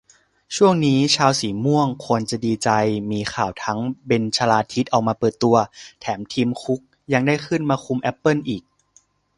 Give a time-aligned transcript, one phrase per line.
[0.55, 2.69] ช่วงนี้ชาวสีม่วงควรจะดีใจ
[3.11, 5.55] มีข่าวทั้งเบนชลาทิศออกมาเปิดตัว
[6.01, 6.81] แถมทิมคุก
[7.13, 8.63] ยังได้ขึ้นมาคุมแอปเปิ้ลอีก